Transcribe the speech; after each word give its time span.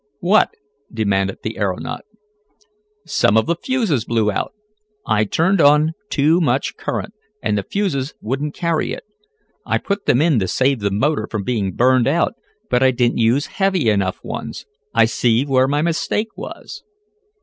"What?" 0.19 0.49
demanded 0.91 1.43
the 1.43 1.59
aeronaut. 1.59 2.01
"Some 3.05 3.37
of 3.37 3.45
the 3.45 3.55
fuses 3.55 4.03
blew 4.03 4.31
out. 4.31 4.51
I 5.05 5.25
turned 5.25 5.61
on 5.61 5.93
too 6.09 6.41
much 6.41 6.75
current, 6.75 7.13
and 7.39 7.55
the 7.55 7.61
fuses 7.61 8.15
wouldn't 8.19 8.55
carry 8.55 8.93
it. 8.93 9.03
I 9.63 9.77
put 9.77 10.07
them 10.07 10.19
in 10.19 10.39
to 10.39 10.47
save 10.47 10.79
the 10.79 10.89
motor 10.89 11.27
from 11.29 11.43
being 11.43 11.73
burned 11.73 12.07
out, 12.07 12.33
but 12.67 12.81
I 12.81 12.89
didn't 12.89 13.19
use 13.19 13.45
heavy 13.61 13.91
enough 13.91 14.19
ones. 14.23 14.65
I 14.91 15.05
see 15.05 15.45
where 15.45 15.67
my 15.67 15.83
mistake 15.83 16.35
was." 16.35 16.81